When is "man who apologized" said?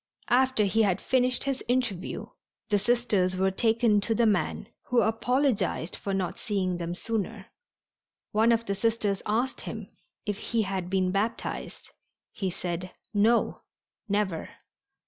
4.25-5.95